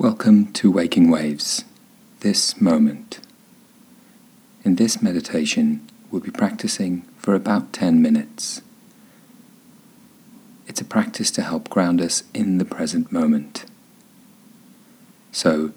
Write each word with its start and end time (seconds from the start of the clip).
Welcome 0.00 0.50
to 0.54 0.70
Waking 0.70 1.10
Waves, 1.10 1.66
this 2.20 2.58
moment. 2.58 3.20
In 4.64 4.76
this 4.76 5.02
meditation, 5.02 5.86
we'll 6.10 6.22
be 6.22 6.30
practicing 6.30 7.02
for 7.18 7.34
about 7.34 7.74
10 7.74 8.00
minutes. 8.00 8.62
It's 10.66 10.80
a 10.80 10.86
practice 10.86 11.30
to 11.32 11.42
help 11.42 11.68
ground 11.68 12.00
us 12.00 12.22
in 12.32 12.56
the 12.56 12.64
present 12.64 13.12
moment. 13.12 13.66
So, 15.32 15.74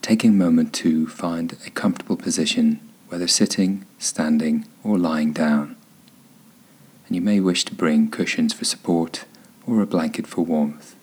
taking 0.00 0.30
a 0.30 0.44
moment 0.44 0.72
to 0.76 1.06
find 1.06 1.58
a 1.66 1.70
comfortable 1.70 2.16
position, 2.16 2.80
whether 3.08 3.28
sitting, 3.28 3.84
standing, 3.98 4.64
or 4.82 4.96
lying 4.96 5.34
down. 5.34 5.76
And 7.06 7.14
you 7.14 7.20
may 7.20 7.40
wish 7.40 7.66
to 7.66 7.74
bring 7.74 8.10
cushions 8.10 8.54
for 8.54 8.64
support 8.64 9.26
or 9.66 9.82
a 9.82 9.86
blanket 9.86 10.26
for 10.26 10.46
warmth 10.46 10.96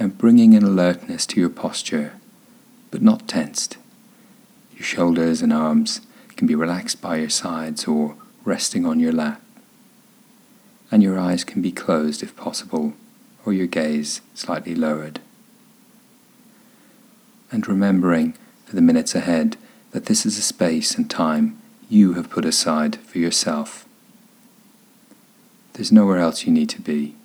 and 0.00 0.16
bringing 0.16 0.54
an 0.54 0.64
alertness 0.64 1.26
to 1.26 1.38
your 1.38 1.50
posture, 1.50 2.14
but 2.90 3.02
not 3.02 3.28
tensed. 3.28 3.76
Your 4.74 4.82
shoulders 4.82 5.42
and 5.42 5.52
arms 5.52 6.00
can 6.36 6.46
be 6.46 6.54
relaxed 6.54 7.02
by 7.02 7.16
your 7.16 7.28
sides 7.28 7.84
or 7.84 8.16
resting 8.42 8.86
on 8.86 8.98
your 8.98 9.12
lap. 9.12 9.42
And 10.90 11.02
your 11.02 11.18
eyes 11.18 11.44
can 11.44 11.60
be 11.60 11.70
closed 11.70 12.22
if 12.22 12.34
possible, 12.34 12.94
or 13.44 13.52
your 13.52 13.66
gaze 13.66 14.22
slightly 14.34 14.74
lowered. 14.74 15.20
And 17.52 17.68
remembering 17.68 18.38
for 18.64 18.74
the 18.74 18.82
minutes 18.82 19.14
ahead 19.14 19.58
that 19.90 20.06
this 20.06 20.24
is 20.24 20.38
a 20.38 20.42
space 20.42 20.96
and 20.96 21.10
time 21.10 21.60
you 21.90 22.14
have 22.14 22.30
put 22.30 22.46
aside 22.46 22.96
for 23.00 23.18
yourself. 23.18 23.84
There's 25.74 25.92
nowhere 25.92 26.18
else 26.18 26.46
you 26.46 26.52
need 26.52 26.70
to 26.70 26.80
be, 26.80 27.16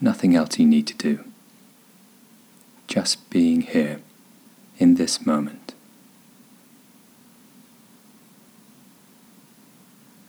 nothing 0.00 0.34
else 0.34 0.58
you 0.58 0.66
need 0.66 0.86
to 0.86 0.94
do 0.94 1.24
just 2.92 3.30
being 3.30 3.62
here 3.62 4.02
in 4.76 4.96
this 4.96 5.24
moment. 5.24 5.72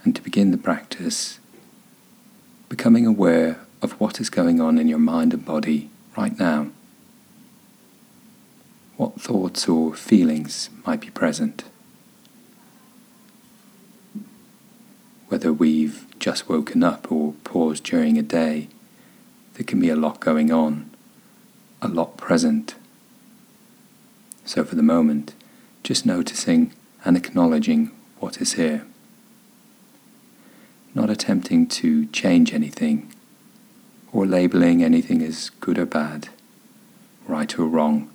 And 0.06 0.16
to 0.16 0.22
begin 0.22 0.52
the 0.52 0.58
practice, 0.58 1.40
becoming 2.70 3.06
aware 3.06 3.60
of 3.82 4.00
what 4.00 4.22
is 4.22 4.30
going 4.30 4.62
on 4.62 4.80
in 4.80 4.88
your 4.88 4.98
mind 4.98 5.34
and 5.34 5.44
body 5.44 5.90
right 6.16 6.40
now. 6.40 6.68
What 8.96 9.20
thoughts 9.20 9.68
or 9.68 9.94
feelings 9.94 10.70
might 10.86 11.02
be 11.02 11.10
present? 11.10 11.66
Whether 15.28 15.52
we've 15.52 16.08
just 16.18 16.48
woken 16.48 16.82
up 16.82 17.12
or 17.12 17.34
paused 17.44 17.84
during 17.84 18.18
a 18.18 18.22
day, 18.22 18.70
there 19.56 19.66
can 19.66 19.82
be 19.82 19.90
a 19.90 19.98
lot 19.98 20.22
going 20.22 20.50
on 20.50 20.93
a 21.84 21.88
lot 21.90 22.16
present. 22.16 22.76
So, 24.46 24.64
for 24.64 24.76
the 24.76 24.84
moment, 24.84 25.34
just 25.84 26.06
noticing 26.06 26.74
and 27.04 27.18
acknowledging 27.18 27.92
what 28.20 28.42
is 28.42 28.54
here. 28.54 28.86
Not 30.96 31.10
attempting 31.10 31.68
to 31.68 32.06
change 32.08 32.54
anything 32.54 33.14
or 34.14 34.26
labeling 34.26 34.84
anything 34.84 35.22
as 35.22 35.50
good 35.60 35.78
or 35.78 35.86
bad, 35.86 36.30
right 37.28 37.58
or 37.60 37.66
wrong. 37.66 38.10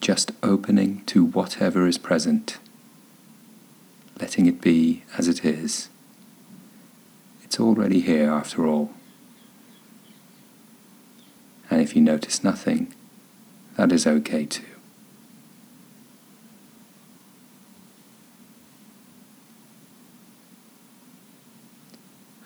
Just 0.00 0.32
opening 0.42 1.04
to 1.06 1.24
whatever 1.24 1.86
is 1.86 1.98
present, 1.98 2.58
letting 4.20 4.46
it 4.46 4.60
be 4.60 5.04
as 5.16 5.28
it 5.28 5.44
is. 5.44 5.88
It's 7.44 7.60
already 7.60 8.00
here 8.00 8.30
after 8.30 8.66
all. 8.66 8.90
And 11.80 11.88
if 11.88 11.96
you 11.96 12.02
notice 12.02 12.44
nothing, 12.44 12.92
that 13.78 13.90
is 13.90 14.06
okay 14.06 14.44
too. 14.44 14.66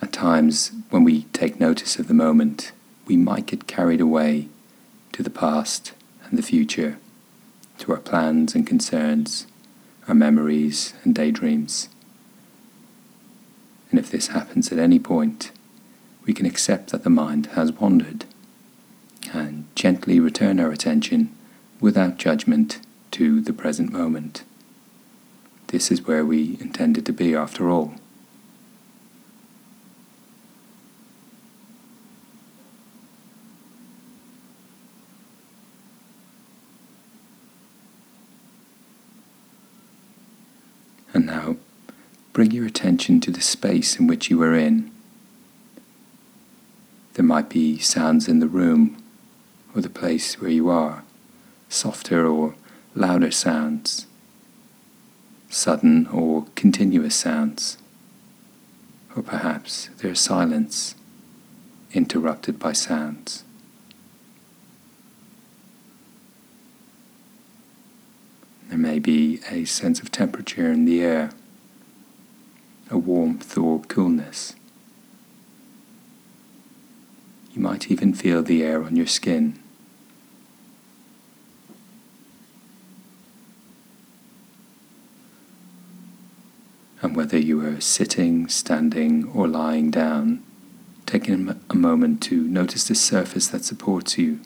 At 0.00 0.12
times, 0.12 0.71
when 0.91 1.03
we 1.03 1.23
take 1.33 1.59
notice 1.59 1.99
of 1.99 2.06
the 2.06 2.15
moment, 2.15 2.71
we 3.06 3.17
might 3.17 3.47
get 3.47 3.67
carried 3.67 4.00
away 4.00 4.47
to 5.15 5.25
the 5.25 5.31
past 5.31 5.94
and 6.23 6.39
the 6.39 6.43
future, 6.43 6.99
to 7.78 7.91
our 7.91 7.99
plans 7.99 8.55
and 8.55 8.65
concerns, 8.65 9.49
our 10.06 10.15
memories 10.15 10.94
and 11.03 11.12
daydreams. 11.12 11.89
And 13.91 13.99
if 13.99 14.12
this 14.12 14.28
happens 14.28 14.71
at 14.71 14.78
any 14.78 15.00
point, 15.00 15.50
we 16.25 16.33
can 16.33 16.47
accept 16.47 16.91
that 16.91 17.03
the 17.03 17.11
mind 17.11 17.47
has 17.56 17.73
wandered 17.73 18.27
and 18.34 18.34
gently 19.75 20.21
return 20.21 20.61
our 20.61 20.71
attention 20.71 21.35
without 21.81 22.17
judgment 22.17 22.81
to 23.11 23.41
the 23.41 23.53
present 23.53 23.93
moment. 23.93 24.45
This 25.69 25.91
is 25.91 26.07
where 26.07 26.25
we 26.25 26.57
intended 26.61 27.05
to 27.07 27.12
be 27.12 27.35
after 27.35 27.69
all. 27.69 27.95
And 41.12 41.27
now, 41.27 41.56
bring 42.33 42.51
your 42.51 42.67
attention 42.67 43.21
to 43.21 43.31
the 43.31 43.41
space 43.41 44.01
in 44.01 44.09
which 44.09 44.31
you 44.31 44.43
are 44.43 44.55
in. 44.55 44.91
There 47.15 47.25
might 47.25 47.49
be 47.49 47.79
sounds 47.79 48.27
in 48.27 48.41
the 48.41 48.49
room 48.49 49.03
place 50.04 50.38
where 50.38 50.50
you 50.50 50.69
are, 50.69 51.03
softer 51.70 52.26
or 52.26 52.54
louder 52.94 53.31
sounds, 53.31 54.06
sudden 55.48 56.06
or 56.09 56.44
continuous 56.54 57.16
sounds, 57.16 57.78
or 59.16 59.22
perhaps 59.22 59.88
there's 59.97 60.20
silence 60.20 60.94
interrupted 61.94 62.59
by 62.59 62.70
sounds. 62.70 63.44
There 68.69 68.76
may 68.76 68.98
be 68.98 69.41
a 69.50 69.64
sense 69.64 70.00
of 70.00 70.12
temperature 70.12 70.70
in 70.70 70.84
the 70.84 71.03
air, 71.03 71.31
a 72.91 72.98
warmth 72.98 73.56
or 73.56 73.81
coolness. 73.84 74.54
You 77.54 77.62
might 77.62 77.91
even 77.91 78.12
feel 78.12 78.43
the 78.43 78.62
air 78.62 78.84
on 78.84 78.97
your 78.97 79.06
skin. 79.06 79.63
And 87.03 87.16
whether 87.16 87.38
you 87.38 87.65
are 87.65 87.81
sitting, 87.81 88.49
standing, 88.49 89.31
or 89.34 89.47
lying 89.47 89.91
down, 89.91 90.43
taking 91.06 91.60
a 91.69 91.75
moment 91.75 92.22
to 92.22 92.37
notice 92.37 92.88
the 92.88 92.94
surface 92.94 93.49
that 93.49 93.65
supports 93.65 94.16
you. 94.19 94.41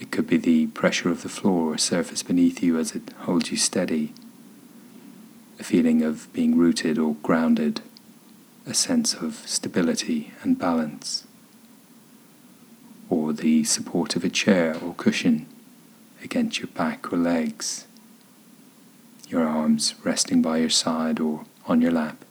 It 0.00 0.10
could 0.10 0.26
be 0.26 0.36
the 0.36 0.66
pressure 0.68 1.10
of 1.10 1.22
the 1.22 1.28
floor 1.28 1.74
or 1.74 1.78
surface 1.78 2.22
beneath 2.22 2.62
you 2.62 2.78
as 2.78 2.94
it 2.94 3.10
holds 3.20 3.50
you 3.50 3.56
steady, 3.56 4.12
a 5.58 5.64
feeling 5.64 6.02
of 6.02 6.32
being 6.32 6.56
rooted 6.56 6.98
or 6.98 7.14
grounded, 7.22 7.80
a 8.66 8.74
sense 8.74 9.14
of 9.14 9.36
stability 9.46 10.32
and 10.42 10.58
balance, 10.58 11.26
or 13.08 13.32
the 13.32 13.64
support 13.64 14.16
of 14.16 14.24
a 14.24 14.30
chair 14.30 14.76
or 14.82 14.94
cushion 14.94 15.46
against 16.22 16.58
your 16.58 16.68
back 16.68 17.12
or 17.12 17.16
legs 17.16 17.86
your 19.28 19.46
arms 19.46 19.94
resting 20.04 20.42
by 20.42 20.58
your 20.58 20.70
side 20.70 21.20
or 21.20 21.44
on 21.66 21.80
your 21.80 21.92
lap. 21.92 22.24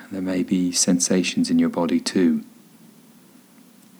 And 0.00 0.10
there 0.12 0.22
may 0.22 0.42
be 0.42 0.72
sensations 0.72 1.50
in 1.50 1.58
your 1.58 1.68
body 1.68 2.00
too, 2.00 2.44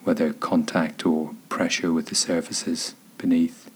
whether 0.05 0.33
contact 0.33 1.07
or 1.07 1.35
pressure 1.49 1.93
with 1.93 2.07
the 2.07 2.15
surfaces 2.15 2.95
beneath, 3.19 3.71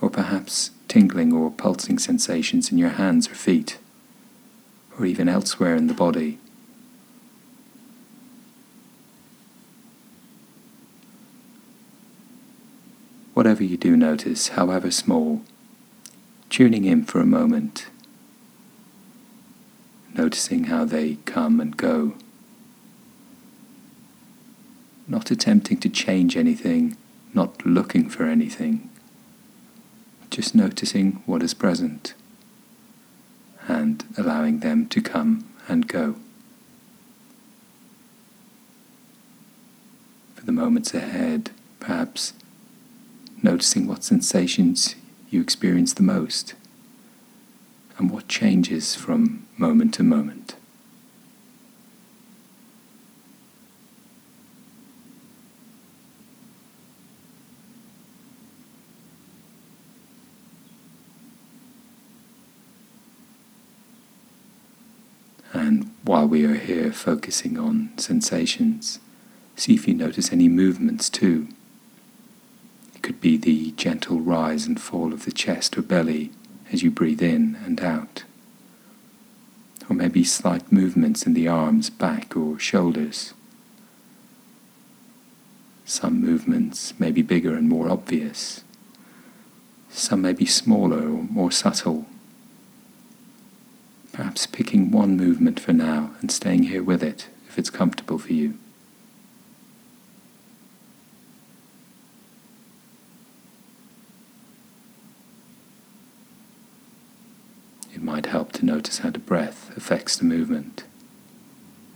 or 0.00 0.08
perhaps 0.08 0.70
tingling 0.88 1.32
or 1.32 1.50
pulsing 1.50 1.98
sensations 1.98 2.70
in 2.70 2.78
your 2.78 2.90
hands 2.90 3.28
or 3.28 3.34
feet, 3.34 3.78
or 4.98 5.04
even 5.04 5.28
elsewhere 5.28 5.74
in 5.74 5.88
the 5.88 5.94
body. 5.94 6.38
Whatever 13.34 13.62
you 13.62 13.76
do 13.76 13.96
notice, 13.96 14.48
however 14.48 14.90
small, 14.90 15.42
tuning 16.50 16.84
in 16.84 17.04
for 17.04 17.20
a 17.20 17.26
moment, 17.26 17.86
noticing 20.14 20.64
how 20.64 20.84
they 20.84 21.16
come 21.24 21.60
and 21.60 21.76
go, 21.76 22.14
not 25.06 25.30
attempting 25.30 25.78
to 25.78 25.88
change 25.88 26.36
anything, 26.36 26.96
not 27.34 27.64
looking 27.66 28.08
for 28.08 28.24
anything, 28.24 28.88
just 30.30 30.54
noticing 30.54 31.22
what 31.26 31.42
is 31.42 31.54
present 31.54 32.14
and 33.68 34.04
allowing 34.16 34.60
them 34.60 34.86
to 34.88 35.00
come 35.00 35.48
and 35.68 35.88
go. 35.88 36.16
For 40.34 40.44
the 40.44 40.52
moments 40.52 40.94
ahead, 40.94 41.50
perhaps 41.80 42.32
noticing 43.42 43.86
what 43.86 44.04
sensations 44.04 44.94
you 45.30 45.40
experience 45.40 45.94
the 45.94 46.02
most 46.02 46.54
and 47.98 48.10
what 48.10 48.28
changes 48.28 48.94
from 48.94 49.46
moment 49.56 49.94
to 49.94 50.02
moment. 50.02 50.54
And 65.52 65.94
while 66.04 66.26
we 66.28 66.44
are 66.44 66.54
here 66.54 66.92
focusing 66.92 67.58
on 67.58 67.96
sensations, 67.96 68.98
see 69.56 69.74
if 69.74 69.88
you 69.88 69.94
notice 69.94 70.30
any 70.30 70.48
movements 70.48 71.08
too. 71.08 71.48
Could 73.16 73.22
be 73.22 73.38
the 73.38 73.70
gentle 73.72 74.20
rise 74.20 74.66
and 74.66 74.78
fall 74.78 75.14
of 75.14 75.24
the 75.24 75.32
chest 75.32 75.78
or 75.78 75.80
belly 75.80 76.32
as 76.70 76.82
you 76.82 76.90
breathe 76.90 77.22
in 77.22 77.56
and 77.64 77.80
out. 77.80 78.24
Or 79.88 79.96
maybe 79.96 80.22
slight 80.22 80.70
movements 80.70 81.24
in 81.24 81.32
the 81.32 81.48
arms, 81.48 81.88
back, 81.88 82.36
or 82.36 82.58
shoulders. 82.58 83.32
Some 85.86 86.20
movements 86.20 86.92
may 87.00 87.10
be 87.10 87.22
bigger 87.22 87.54
and 87.54 87.70
more 87.70 87.88
obvious. 87.88 88.62
Some 89.88 90.20
may 90.20 90.34
be 90.34 90.44
smaller 90.44 91.04
or 91.04 91.22
more 91.22 91.50
subtle 91.50 92.04
Perhaps 94.12 94.46
picking 94.46 94.90
one 94.90 95.16
movement 95.16 95.58
for 95.58 95.72
now 95.72 96.10
and 96.20 96.30
staying 96.30 96.64
here 96.64 96.82
with 96.82 97.02
it 97.02 97.28
if 97.48 97.58
it's 97.58 97.70
comfortable 97.70 98.18
for 98.18 98.34
you. 98.34 98.58
Might 108.06 108.26
help 108.26 108.52
to 108.52 108.64
notice 108.64 109.00
how 109.00 109.10
the 109.10 109.18
breath 109.18 109.76
affects 109.76 110.16
the 110.16 110.24
movement, 110.24 110.84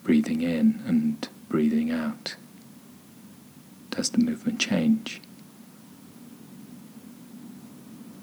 breathing 0.02 0.42
in 0.42 0.82
and 0.84 1.28
breathing 1.48 1.90
out. 1.90 2.34
Does 3.90 4.10
the 4.10 4.18
movement 4.18 4.58
change? 4.58 5.20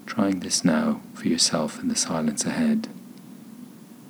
Trying 0.06 0.40
this 0.40 0.64
now 0.64 1.00
for 1.14 1.28
yourself 1.28 1.80
in 1.80 1.88
the 1.88 1.96
silence 1.96 2.44
ahead 2.44 2.88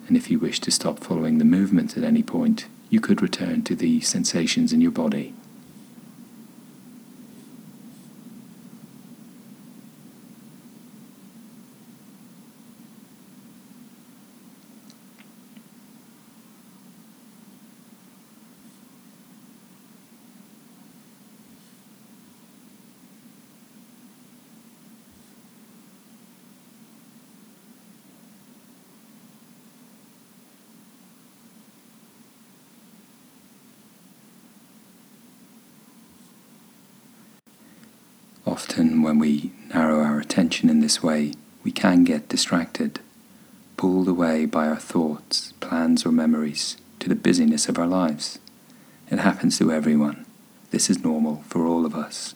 and 0.09 0.17
if 0.17 0.31
you 0.31 0.39
wish 0.39 0.59
to 0.61 0.71
stop 0.71 0.99
following 0.99 1.39
the 1.39 1.45
movement 1.45 1.97
at 1.97 2.03
any 2.03 2.23
point, 2.23 2.67
you 2.89 2.99
could 2.99 3.21
return 3.21 3.63
to 3.63 3.77
the 3.77 4.01
sensations 4.01 4.73
in 4.73 4.81
your 4.81 4.91
body. 4.91 5.35
Often, 38.59 39.03
when 39.03 39.21
we 39.21 39.53
narrow 39.73 40.03
our 40.03 40.19
attention 40.19 40.69
in 40.69 40.81
this 40.81 41.01
way, 41.01 41.35
we 41.63 41.71
can 41.71 42.03
get 42.03 42.29
distracted, 42.29 42.99
pulled 43.77 44.09
away 44.09 44.47
by 44.47 44.67
our 44.67 44.81
thoughts, 44.81 45.53
plans, 45.61 46.05
or 46.05 46.11
memories 46.11 46.77
to 46.99 47.09
the 47.09 47.15
busyness 47.15 47.69
of 47.69 47.79
our 47.79 47.87
lives. 47.87 48.41
It 49.13 49.21
happens 49.21 49.59
to 49.59 49.71
everyone. 49.71 50.27
This 50.73 50.91
is 50.91 51.05
normal 51.05 51.45
for 51.47 51.69
all 51.69 51.87
of 51.87 51.95
us. 51.95 52.35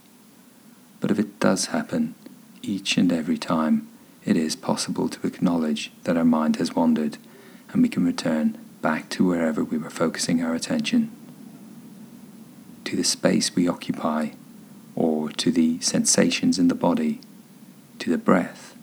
But 1.01 1.11
if 1.11 1.19
it 1.19 1.41
does 1.41 1.67
happen, 1.67 2.15
each 2.63 2.97
and 2.97 3.13
every 3.13 3.37
time, 3.37 3.89
it 4.25 4.37
is 4.37 4.55
possible 4.55 5.09
to 5.09 5.27
acknowledge 5.27 5.91
that 6.05 6.17
our 6.17 6.25
mind 6.25 6.55
has 6.57 6.73
wandered 6.73 7.19
and 7.73 7.83
we 7.83 7.89
can 7.89 8.07
return 8.07 8.57
back 8.81 9.09
to 9.09 9.27
wherever 9.27 9.65
we 9.65 9.77
were 9.77 9.91
focusing 9.91 10.41
our 10.41 10.55
attention, 10.55 11.11
to 12.85 12.95
the 12.95 13.03
space 13.03 13.57
we 13.57 13.67
occupy 13.67 14.31
to 15.29 15.51
the 15.51 15.81
sensations 15.81 16.59
in 16.59 16.69
the 16.69 16.75
body, 16.75 17.21
to 17.99 18.11
the 18.11 18.19
breath, 18.19 18.77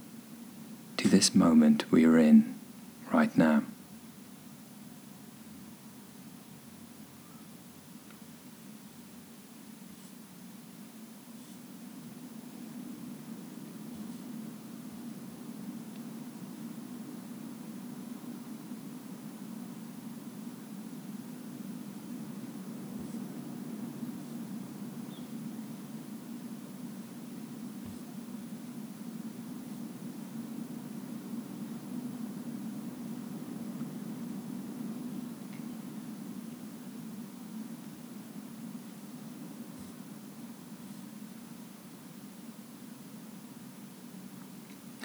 to 0.97 1.07
this 1.07 1.33
moment 1.33 1.86
we 1.91 2.06
are 2.06 2.18
in 2.18 2.56
right 3.12 3.36
now. 3.38 3.63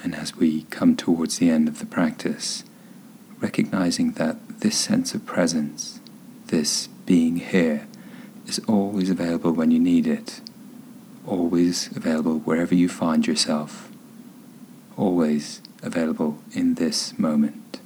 And 0.04 0.14
as 0.14 0.36
we 0.36 0.64
come 0.64 0.96
towards 0.96 1.38
the 1.38 1.48
end 1.48 1.66
of 1.66 1.78
the 1.78 1.86
practice, 1.86 2.62
recognizing 3.40 4.12
that 4.12 4.60
this 4.60 4.76
sense 4.76 5.14
of 5.14 5.24
presence, 5.24 5.98
this 6.48 6.88
being 7.06 7.36
here, 7.36 7.88
is 8.46 8.60
always 8.68 9.08
available 9.08 9.52
when 9.52 9.70
you 9.70 9.80
need 9.80 10.06
it, 10.06 10.42
always 11.26 11.88
available 11.96 12.38
wherever 12.40 12.74
you 12.74 12.86
find 12.86 13.26
yourself, 13.26 13.90
always 14.98 15.62
available 15.82 16.36
in 16.52 16.74
this 16.74 17.18
moment. 17.18 17.80